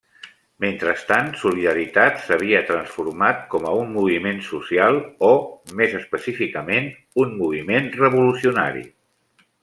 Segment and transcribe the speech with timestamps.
[0.63, 5.33] Mentrestant, Solidaritat s'havia transformat com a un moviment social o,
[5.81, 6.89] més específicament,
[7.25, 8.83] un moviment revolucionari.